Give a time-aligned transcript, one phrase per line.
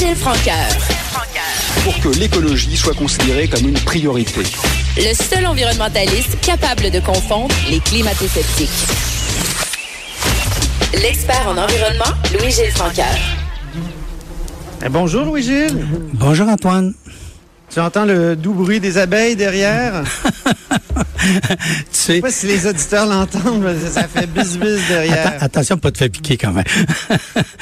[0.00, 0.78] Louis-Gilles Francaire.
[1.84, 4.40] Pour que l'écologie soit considérée comme une priorité.
[4.96, 8.70] Le seul environnementaliste capable de confondre les climato-sceptiques.
[10.94, 13.18] L'expert en environnement, Louis-Gilles Francaire.
[14.82, 15.86] Eh, bonjour Louis-Gilles.
[16.14, 16.94] Bonjour Antoine.
[17.68, 20.04] Tu entends le doux bruit des abeilles derrière?
[21.50, 21.56] tu
[21.92, 25.26] sais, sais pas si les auditeurs l'entendent, mais ça fait bis-bis derrière.
[25.38, 26.64] Atten- attention, pas te faire piquer quand même.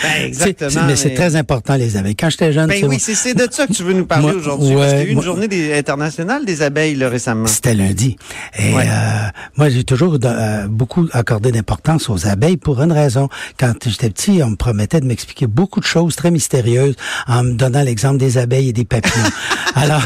[0.02, 2.14] Ben, exactement, mais, c'est très important, les abeilles.
[2.14, 4.74] Quand j'étais jeune, Ben oui, c'est de ça que tu veux nous parler aujourd'hui.
[4.74, 7.46] parce qu'il y a eu ouais, une moi- journée des- internationale des abeilles là, récemment.
[7.48, 8.16] c'était lundi.
[8.58, 8.84] Et Ouais.
[8.86, 13.28] euh, moi, j'ai toujours euh, beaucoup accordé d'importance aux abeilles pour une raison.
[13.58, 16.94] Quand j'étais petit, on me promettait de m'expliquer beaucoup de choses très mystérieuses
[17.26, 19.24] en me donnant l'exemple des abeilles et des papillons.
[19.74, 20.02] Alors,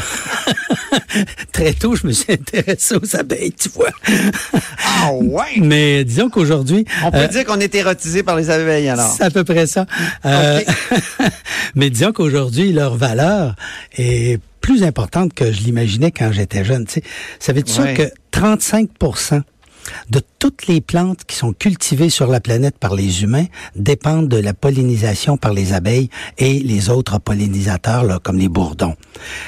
[1.53, 3.91] très tôt, je me suis intéressé aux abeilles, tu vois.
[4.85, 5.57] Ah ouais!
[5.61, 6.85] Mais disons qu'aujourd'hui...
[7.05, 9.15] On peut euh, dire qu'on est érotisé par les abeilles alors.
[9.17, 9.87] C'est à peu près ça.
[10.25, 10.61] Euh,
[11.75, 13.55] mais disons qu'aujourd'hui, leur valeur
[13.97, 16.87] est plus importante que je l'imaginais quand j'étais jeune.
[16.87, 17.03] Tu sais,
[17.39, 17.95] savais-tu ça Ouais.
[17.95, 18.91] que 35
[20.11, 24.37] de toutes les plantes qui sont cultivées sur la planète par les humains dépendent de
[24.37, 28.97] la pollinisation par les abeilles et les autres pollinisateurs, là, comme les bourdons.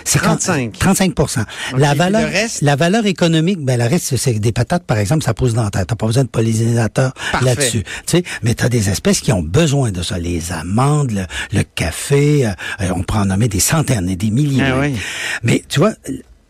[0.05, 0.72] C'est quand- 35.
[0.78, 1.44] 35%
[1.77, 2.62] La puis valeur, le reste?
[2.62, 5.70] la valeur économique, ben, le reste, c'est des patates, par exemple, ça pousse dans la
[5.70, 5.86] terre.
[5.86, 7.12] T'as pas besoin de pollinisateurs
[7.42, 7.82] là-dessus.
[8.06, 10.18] Tu sais, mais tu as des espèces qui ont besoin de ça.
[10.18, 12.52] Les amandes, le, le café, euh,
[12.94, 14.62] on peut en nommer des centaines et des milliers.
[14.64, 14.94] Ah oui.
[15.42, 15.92] Mais tu vois,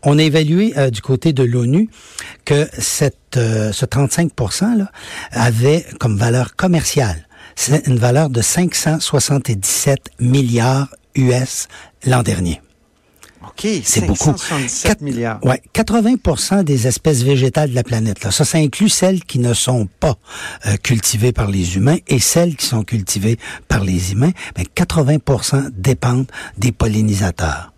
[0.05, 1.89] on a évalué euh, du côté de l'ONU
[2.45, 4.31] que cette, euh, ce 35
[4.77, 4.91] là,
[5.31, 11.67] avait comme valeur commerciale c'est une valeur de 577 milliards US
[12.05, 12.61] l'an dernier.
[13.43, 14.15] OK, C'est beaucoup.
[14.37, 15.39] 577 Quatre- milliards.
[15.45, 18.23] Ouais, 80% des espèces végétales de la planète.
[18.23, 18.31] Là.
[18.31, 20.15] Ça, ça inclut celles qui ne sont pas
[20.65, 23.37] euh, cultivées par les humains et celles qui sont cultivées
[23.67, 24.31] par les humains.
[24.57, 27.71] Mais 80% dépendent des pollinisateurs.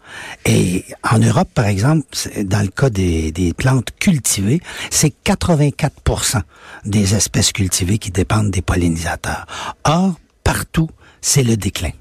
[0.46, 2.08] Et en Europe, par exemple,
[2.44, 6.42] dans le cas des, des plantes cultivées, c'est 84%
[6.86, 9.46] des espèces cultivées qui dépendent des pollinisateurs.
[9.84, 10.90] Or, partout,
[11.22, 11.92] c'est le déclin.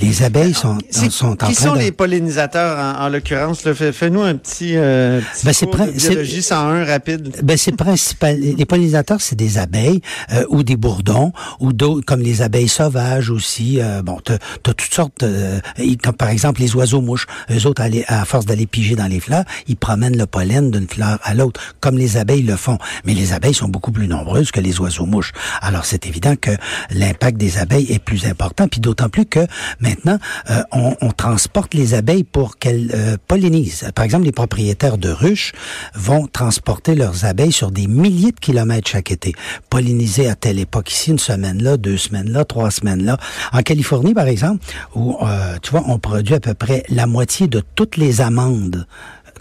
[0.00, 1.78] Les abeilles sont, C'est- sont en train qui sont de...
[1.80, 3.60] les pollinisateurs en, en l'occurrence?
[3.72, 7.36] Fais-nous un petit, euh, petit Ben, cours de biologie 101 rapide.
[7.42, 8.38] Ben c'est principal.
[8.38, 10.00] Les pollinisateurs, c'est des abeilles
[10.32, 13.80] euh, ou des bourdons ou d'autres comme les abeilles sauvages aussi.
[13.80, 14.38] Euh, bon, t'as as
[14.74, 15.22] toutes sortes.
[15.22, 15.60] euh,
[16.02, 17.26] comme par exemple les oiseaux mouches.
[17.50, 21.18] Eux autres, à force d'aller piger dans les fleurs, ils promènent le pollen d'une fleur
[21.22, 22.78] à l'autre, comme les abeilles le font.
[23.04, 25.32] Mais les abeilles sont beaucoup plus nombreuses que les oiseaux mouches.
[25.60, 26.50] Alors c'est évident que
[26.90, 28.68] l'impact des abeilles est plus important.
[28.68, 29.40] Puis d'autant plus que
[29.88, 30.18] maintenant,
[30.50, 33.90] euh, on, on transporte les abeilles pour qu'elles euh, pollinisent.
[33.94, 35.52] Par exemple, les propriétaires de ruches
[35.94, 39.34] vont transporter leurs abeilles sur des milliers de kilomètres chaque été.
[39.70, 43.16] Polliniser à telle époque ici, une semaine là, deux semaines là, trois semaines là.
[43.52, 47.48] En Californie, par exemple, où euh, tu vois, on produit à peu près la moitié
[47.48, 48.86] de toutes les amandes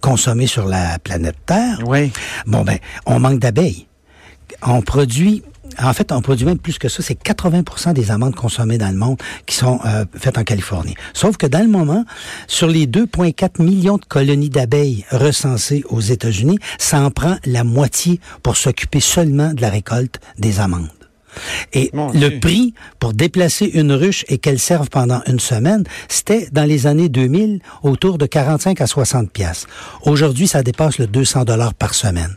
[0.01, 1.79] consommées sur la planète Terre.
[1.85, 2.11] Oui.
[2.45, 3.87] Bon ben, on manque d'abeilles.
[4.61, 5.43] On produit,
[5.81, 7.01] en fait, on produit même plus que ça.
[7.01, 10.95] C'est 80% des amandes consommées dans le monde qui sont euh, faites en Californie.
[11.13, 12.05] Sauf que dans le moment,
[12.47, 18.19] sur les 2,4 millions de colonies d'abeilles recensées aux États-Unis, ça en prend la moitié
[18.43, 20.89] pour s'occuper seulement de la récolte des amandes.
[21.73, 26.63] Et le prix pour déplacer une ruche et qu'elle serve pendant une semaine, c'était dans
[26.63, 29.67] les années 2000 autour de 45 à 60 pièces.
[30.03, 32.35] Aujourd'hui, ça dépasse le 200 dollars par semaine.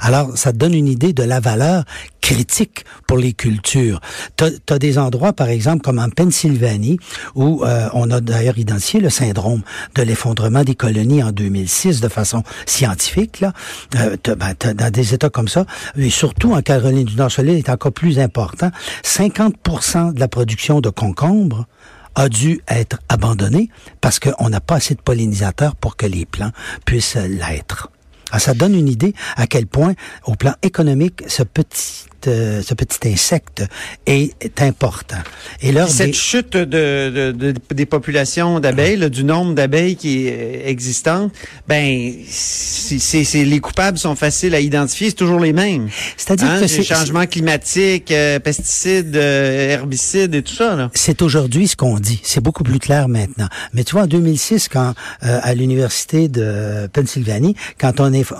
[0.00, 1.84] Alors, ça donne une idée de la valeur
[2.20, 4.00] critique pour les cultures.
[4.36, 6.98] Tu as, des endroits, par exemple, comme en Pennsylvanie,
[7.34, 9.62] où euh, on a d'ailleurs identifié le syndrome
[9.94, 13.40] de l'effondrement des colonies en 2006 de façon scientifique.
[13.40, 13.52] Là,
[13.96, 15.64] euh, ben, dans des États comme ça,
[15.96, 18.70] et surtout en Caroline du Nord, celui est encore plus important.
[19.04, 21.66] 50% de la production de concombres
[22.14, 23.70] a dû être abandonnée
[24.00, 26.50] parce qu'on n'a pas assez de pollinisateurs pour que les plants
[26.84, 27.90] puissent l'être.
[28.30, 29.94] Alors, ça donne une idée à quel point,
[30.24, 33.62] au plan économique, ce petit euh, ce petit insecte
[34.06, 35.18] est important.
[35.62, 40.68] Et là, cette chute de, de, de, des populations d'abeilles, du nombre d'abeilles qui est
[40.68, 41.30] existant,
[41.68, 45.88] ben, c'est les coupables sont faciles à identifier, c'est toujours les mêmes.
[46.16, 50.90] C'est-à-dire hein, que c'est changement climatique, euh, pesticides, euh, herbicides et tout ça.
[50.94, 52.20] C'est aujourd'hui ce qu'on dit.
[52.24, 53.48] C'est beaucoup plus clair maintenant.
[53.72, 58.32] Mais tu vois, en 2006, quand à l'université de Pennsylvanie, quand on est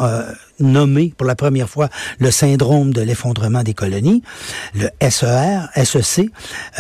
[0.61, 1.89] nommé pour la première fois
[2.19, 4.23] le syndrome de l'effondrement des colonies,
[4.75, 6.31] le SER, SEC,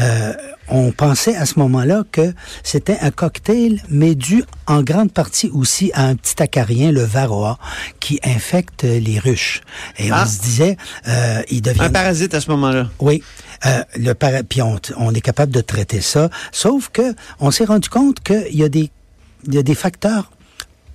[0.00, 0.32] euh,
[0.68, 5.90] on pensait à ce moment-là que c'était un cocktail, mais dû en grande partie aussi
[5.94, 7.58] à un petit acarien, le varroa,
[8.00, 9.62] qui infecte les ruches.
[9.98, 10.26] Et on ah.
[10.26, 11.82] se disait, euh, il devient...
[11.82, 12.88] Un parasite à ce moment-là.
[13.00, 13.22] Oui.
[13.66, 14.42] Euh, le para...
[14.42, 18.54] Puis on, on, est capable de traiter ça, sauf que on s'est rendu compte qu'il
[18.54, 18.90] y a des
[19.46, 20.30] il y a des facteurs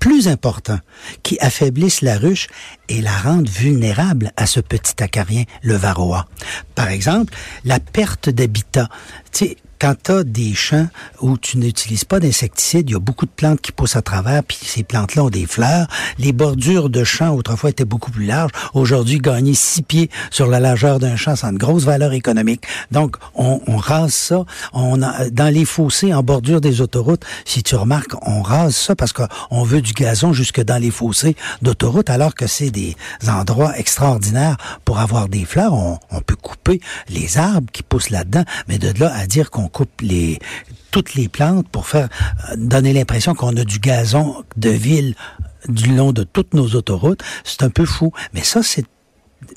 [0.03, 0.81] plus importants
[1.23, 2.49] qui affaiblissent la ruche
[2.89, 6.27] et la rendent vulnérable à ce petit acarien, le varroa.
[6.75, 7.33] Par exemple,
[7.63, 8.89] la perte d'habitat.
[9.83, 10.87] Quand tu as des champs
[11.19, 14.41] où tu n'utilises pas d'insecticides, il y a beaucoup de plantes qui poussent à travers,
[14.41, 15.87] puis ces plantes-là ont des fleurs.
[16.17, 18.51] Les bordures de champs, autrefois, étaient beaucoup plus larges.
[18.73, 22.65] Aujourd'hui, gagner six pieds sur la largeur d'un champ, ça a une grosse valeur économique.
[22.91, 24.45] Donc, on, on rase ça.
[24.71, 28.95] On a, dans les fossés, en bordure des autoroutes, si tu remarques, on rase ça
[28.95, 32.95] parce qu'on veut du gazon jusque dans les fossés d'autoroute, alors que c'est des
[33.27, 35.73] endroits extraordinaires pour avoir des fleurs.
[35.73, 39.72] On, on peut couper les arbres qui poussent là-dedans, mais de là à dire qu'on
[39.73, 40.39] coupe les
[40.91, 42.07] toutes les plantes pour faire
[42.51, 45.15] euh, donner l'impression qu'on a du gazon de ville
[45.67, 48.11] du long de toutes nos autoroutes, c'est un peu fou.
[48.33, 48.85] Mais ça, c'est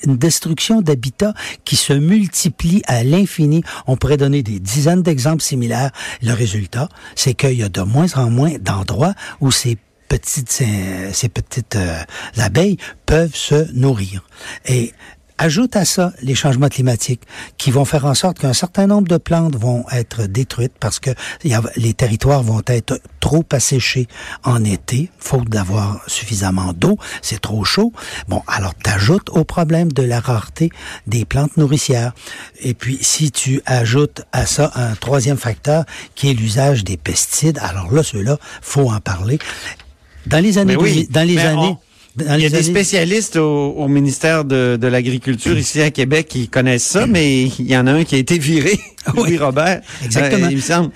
[0.04, 1.34] une destruction d'habitats
[1.64, 3.62] qui se multiplie à l'infini.
[3.86, 5.90] On pourrait donner des dizaines d'exemples similaires.
[6.22, 9.78] Le résultat, c'est qu'il y a de moins en moins d'endroits où ces
[10.08, 12.02] petites ces, petites euh,
[12.38, 14.22] abeilles peuvent se nourrir.
[14.66, 14.92] Et
[15.38, 17.20] Ajoute à ça les changements climatiques
[17.58, 21.10] qui vont faire en sorte qu'un certain nombre de plantes vont être détruites parce que
[21.76, 24.08] les territoires vont être trop asséchés
[24.44, 27.92] en été, faute d'avoir suffisamment d'eau, c'est trop chaud.
[28.28, 30.70] Bon, alors t'ajoutes au problème de la rareté
[31.06, 32.14] des plantes nourricières.
[32.60, 35.84] Et puis si tu ajoutes à ça un troisième facteur
[36.14, 39.38] qui est l'usage des pesticides, alors là ceux-là, faut en parler.
[40.26, 40.76] Dans les années,
[41.10, 41.76] dans les années,
[42.18, 47.06] il y a des spécialistes au, ministère de, l'Agriculture ici à Québec qui connaissent ça,
[47.06, 48.78] mais il y en a un qui a été viré,
[49.16, 49.82] Louis Robert.
[50.04, 50.46] Exactement.
[50.46, 50.90] Euh, il me semble.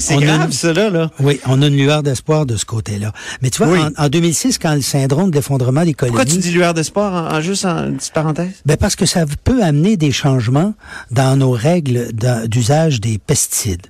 [0.00, 3.12] c'est grave, ça, là, Oui, on a une lueur d'espoir de ce côté-là.
[3.42, 6.16] Mais tu vois, en, 2006, quand le syndrome d'effondrement des colonies...
[6.16, 8.50] Pourquoi tu dis lueur d'espoir, en, juste en petite parenthèse?
[8.64, 10.74] Ben parce que ça peut amener des changements
[11.10, 12.08] dans nos règles
[12.46, 13.86] d'usage des pesticides.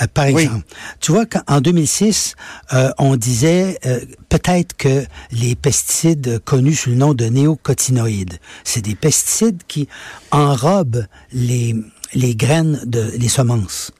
[0.00, 0.64] Euh, par exemple,
[1.00, 2.34] tu vois qu'en 2006,
[2.72, 8.82] euh, on disait euh, peut-être que les pesticides connus sous le nom de néocotinoïdes, c'est
[8.82, 9.88] des pesticides qui
[10.30, 11.76] enrobent les,
[12.14, 13.92] les graines de les semences.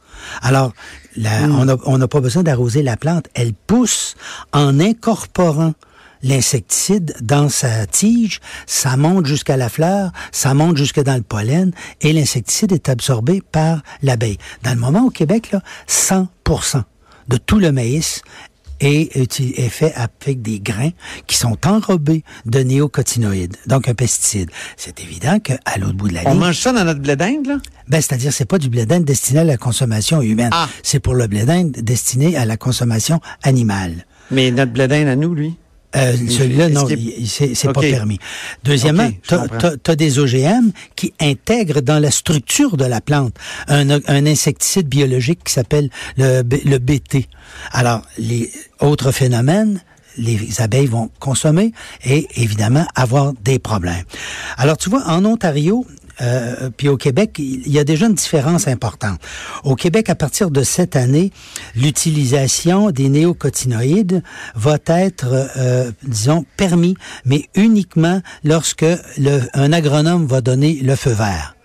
[0.42, 0.72] Alors,
[1.16, 1.76] hmm.
[1.86, 4.16] on n'a pas besoin d'arroser la plante, elle pousse
[4.52, 5.74] en incorporant
[6.22, 11.72] l'insecticide dans sa tige, ça monte jusqu'à la fleur, ça monte jusque dans le pollen
[12.00, 14.38] et l'insecticide est absorbé par l'abeille.
[14.62, 16.82] Dans le moment au Québec, là, 100%
[17.28, 18.22] de tout le maïs
[18.80, 20.90] est, est fait avec des grains
[21.26, 24.50] qui sont enrobés de néocotinoïdes, donc un pesticide.
[24.76, 26.30] C'est évident qu'à l'autre bout de la ligne...
[26.32, 27.58] On mange ça dans notre blé d'Inde, là?
[27.88, 30.50] Ben, c'est-à-dire, c'est pas du blé d'Inde destiné à la consommation humaine.
[30.52, 30.68] Ah.
[30.82, 34.06] C'est pour le blé d'Inde destiné à la consommation animale.
[34.30, 35.56] Mais notre blé d'Inde à nous, lui?
[35.96, 36.86] Euh, Celui-là, non,
[37.26, 38.18] c'est pas permis.
[38.62, 43.34] Deuxièmement, tu as, des OGM qui intègrent dans la structure de la plante
[43.66, 47.26] un, un insecticide biologique qui s'appelle le, le BT.
[47.72, 49.80] Alors, les autres phénomènes,
[50.16, 51.72] les abeilles vont consommer
[52.04, 54.04] et évidemment avoir des problèmes.
[54.56, 55.86] Alors tu vois, en Ontario,
[56.20, 59.18] euh, puis au Québec, il y a déjà une différence importante.
[59.64, 61.32] Au Québec, à partir de cette année,
[61.74, 64.22] l'utilisation des néocotinoïdes
[64.54, 68.86] va être, euh, disons, permis, mais uniquement lorsque
[69.54, 71.56] un agronome va donner le feu vert.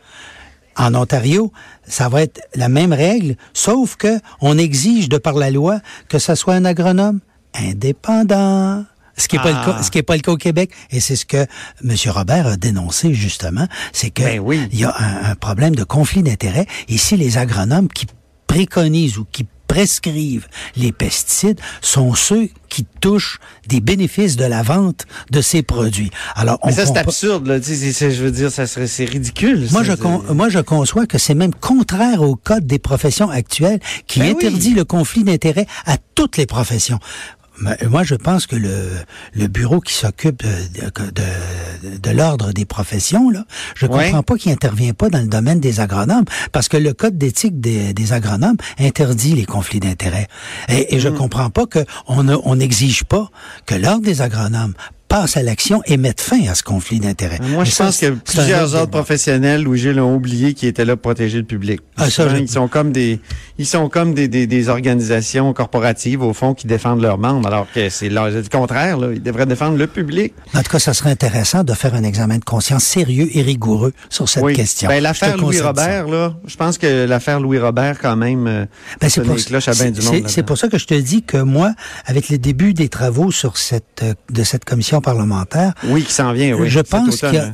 [0.77, 1.51] En Ontario,
[1.87, 6.19] ça va être la même règle, sauf que on exige de par la loi que
[6.19, 7.21] ce soit un agronome
[7.53, 8.83] indépendant.
[9.17, 9.83] Ce qui n'est pas le cas, ah.
[9.83, 11.45] ce qui est pas le cas au Québec, et c'est ce que
[11.83, 11.95] M.
[12.07, 14.95] Robert a dénoncé justement, c'est que ben il y a
[15.29, 16.65] un, problème de conflit d'intérêts.
[16.87, 18.07] Ici, les agronomes qui
[18.47, 25.05] préconisent ou qui prescrivent les pesticides sont ceux qui touchent des bénéfices de la vente
[25.31, 26.11] de ces produits.
[26.35, 27.59] Alors, Mais ça, c'est absurde, là.
[27.59, 29.67] je veux dire, ça serait, c'est ridicule.
[29.71, 29.93] Moi, je,
[30.33, 34.73] moi, je conçois que c'est même contraire au code des professions actuelles qui ben interdit
[34.73, 36.99] le conflit d'intérêts à toutes les professions
[37.89, 38.89] moi, je pense que le,
[39.33, 40.81] le bureau qui s'occupe de,
[41.91, 43.45] de, de, l'ordre des professions, là,
[43.75, 44.05] je Ouais.
[44.05, 47.59] comprends pas qu'il intervient pas dans le domaine des agronomes, parce que le code d'éthique
[47.61, 50.27] des, des agronomes interdit les conflits d'intérêts.
[50.69, 53.29] Et, et je comprends pas que on ne- on n'exige pas
[53.65, 54.73] que l'ordre des agronomes
[55.15, 57.39] passe à l'action et mette fin à ce conflit d'intérêts.
[57.41, 60.83] Moi, Mais je ça, pense que plusieurs autre autres professionnels, Louis-Gilles, ont oublié qu'ils étaient
[60.83, 61.79] là pour protéger le public.
[61.95, 63.21] Ah, ça, je- Ils sont comme des,
[63.57, 67.65] ils sont comme des, des, des organisations corporatives, au fond, qui défendent leurs membres, alors
[67.73, 69.07] que c'est le contraire, là.
[69.13, 70.33] Ils devraient défendre le public.
[70.53, 73.93] En tout cas, ça serait intéressant de faire un examen de conscience sérieux et rigoureux
[74.09, 74.53] sur cette oui.
[74.53, 74.89] question.
[74.89, 75.67] Ben, l'affaire te Louis concède ça.
[75.69, 78.65] Robert, là, je pense que l'affaire Louis Robert, quand même, euh,
[78.99, 81.71] Ben, c'est pour, les c'est- ça que je te dis que moi,
[82.05, 86.33] avec le début des travaux sur cette euh, de cette commission parlementaire, Oui, qui s'en
[86.33, 86.67] vient, oui.
[86.69, 87.53] je pense qu'il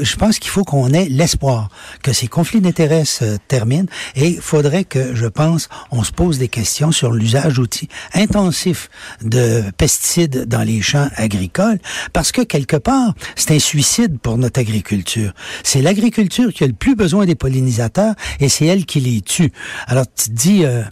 [0.00, 1.68] je pense qu'il faut qu'on ait l'espoir
[2.02, 6.38] que ces conflits d'intérêts se terminent et il faudrait que je pense on se pose
[6.38, 8.88] des questions sur l'usage d'outils intensifs
[9.22, 11.78] de pesticides dans les champs agricoles
[12.12, 15.32] parce que quelque part c'est un suicide pour notre agriculture.
[15.64, 19.52] C'est l'agriculture qui a le plus besoin des pollinisateurs et c'est elle qui les tue.
[19.88, 20.82] Alors tu te dis euh,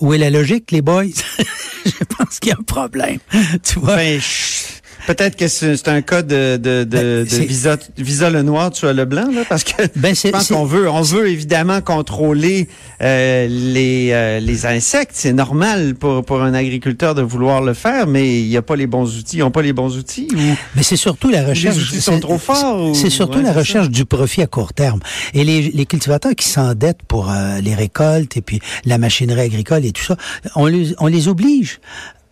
[0.00, 1.04] où est la logique les boys?
[1.84, 3.18] Je pense qu'il y a un problème.
[3.62, 3.96] Tu vois?
[3.96, 8.42] Ben, je- Peut-être que c'est un cas de, de, de, Ben, de visa, visa le
[8.42, 11.28] noir, tu as le blanc, là, parce que Ben, je pense qu'on veut, on veut
[11.30, 12.68] évidemment contrôler
[13.00, 15.12] euh, les, euh, les insectes.
[15.14, 18.76] C'est normal pour, pour un agriculteur de vouloir le faire, mais il n'y a pas
[18.76, 19.38] les bons outils.
[19.38, 20.28] Ils n'ont pas les bons outils.
[20.34, 21.76] ou- Mais c'est surtout la recherche.
[21.78, 25.00] outils sont trop forts C'est surtout ouais, la recherche du profit à court terme.
[25.32, 29.86] Et les, les cultivateurs qui s'endettent pour euh, les récoltes et puis la machinerie agricole
[29.86, 30.16] et tout ça,
[30.54, 31.80] on les, on les oblige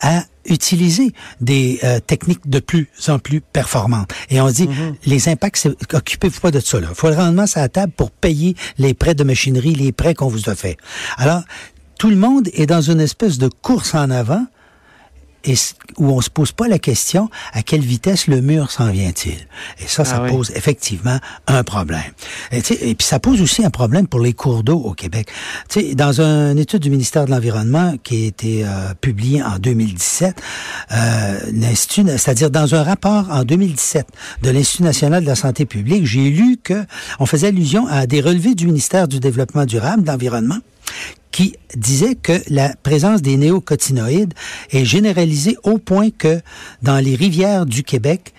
[0.01, 4.13] à utiliser des euh, techniques de plus en plus performantes.
[4.31, 4.95] Et on dit, Mm-hmm.
[5.07, 6.79] les impacts, c'est- occupez-vous pas de ça.
[6.79, 10.15] Il faut le rendement sur la table pour payer les prêts de machinerie, les prêts
[10.15, 10.77] qu'on vous a fait.
[11.17, 11.43] Alors,
[11.99, 14.47] tout le monde est dans une espèce de course en avant
[15.47, 15.55] et
[15.99, 19.37] où on se pose pas la question à quelle vitesse le mur s'en vient-il?
[19.79, 20.31] Et ça, ça Ah oui.
[20.31, 22.03] pose effectivement un problème.
[22.53, 25.29] Et, et puis ça pose aussi un problème pour les cours d'eau au Québec.
[25.69, 29.59] Tu sais, dans une étude du ministère de l'Environnement qui a été euh, publiée en
[29.59, 30.35] 2017,
[30.93, 34.07] euh, l'Institut, c'est-à-dire dans un rapport en 2017
[34.43, 36.85] de l'Institut national de la santé publique, j'ai lu que
[37.19, 40.59] on faisait allusion à des relevés du ministère du Développement durable, de l'Environnement,
[41.37, 44.33] qui disait que la présence des néocotinoïdes
[44.71, 46.41] est généralisée au point que
[46.81, 48.33] dans les rivières du Québec,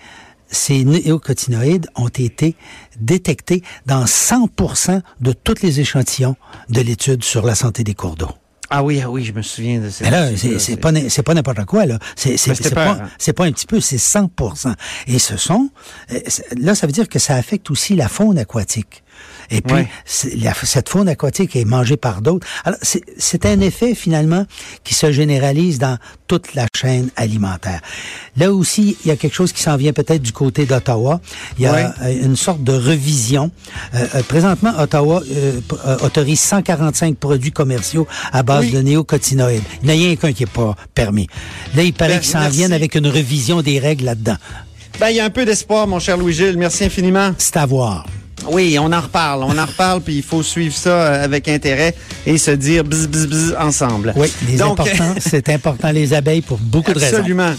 [0.50, 2.56] ces néocotinoïdes ont été
[2.98, 6.34] détectés dans 100% de tous les échantillons
[6.70, 8.30] de l'étude sur la santé des cours d'eau.
[8.68, 10.04] Ah oui, ah oui, je me souviens de ça.
[10.04, 12.00] Mais là, c'est pas n- c'est pas n'importe quoi là.
[12.16, 12.36] C'est
[12.74, 14.74] pas c'est pas un petit peu, c'est 100%.
[15.06, 15.70] Et ce sont
[16.12, 16.18] euh,
[16.58, 19.04] là, ça veut dire que ça affecte aussi la faune aquatique.
[19.50, 19.88] Et puis Ouais.
[20.04, 22.46] c'est- la- cette faune aquatique est mangée par d'autres.
[22.64, 24.44] Alors c'est un effet finalement
[24.84, 25.96] qui se généralise dans
[26.26, 27.80] toute la chaîne alimentaire.
[28.36, 31.20] Là aussi, il y a quelque chose qui s'en vient peut-être du côté d'Ottawa.
[31.58, 31.86] Il y a Ouais.
[32.02, 33.50] euh, une sorte de revision.
[33.94, 35.60] Euh, euh, présentement, Ottawa euh,
[36.02, 38.72] autorise 145 produits commerciaux à base Oui.
[38.72, 39.62] de néocotinoïdes.
[39.82, 41.26] Il n'y a rien qu'un qui n'est pas permis.
[41.74, 44.36] Là, il paraît Ben, qu'ils s'en viennent avec une revision des règles là-dedans.
[45.00, 46.56] Ben, il y a un peu d'espoir, mon cher Louis-Gilles.
[46.58, 47.32] Merci infiniment.
[47.38, 48.04] C'est à voir.
[48.50, 51.94] Oui, on en reparle, on en reparle, puis il faut suivre ça euh, avec intérêt
[52.26, 54.12] et se dire bzz, bzz, bzz ensemble.
[54.16, 57.16] Oui, les Donc, importants, c'est important les abeilles pour beaucoup de raisons.
[57.18, 57.52] Absolument.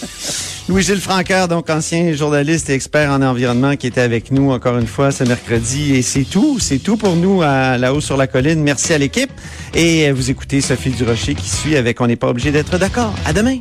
[0.69, 4.85] Louis-Gilles Francaire, donc ancien journaliste et expert en environnement qui était avec nous encore une
[4.85, 5.95] fois ce mercredi.
[5.95, 8.61] Et c'est tout, c'est tout pour nous à là-haut sur la colline.
[8.61, 9.31] Merci à l'équipe.
[9.73, 13.13] Et euh, vous écoutez Sophie Durocher qui suit avec On n'est pas obligé d'être d'accord.
[13.25, 13.57] À demain.